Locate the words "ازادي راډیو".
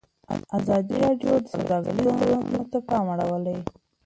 0.57-1.33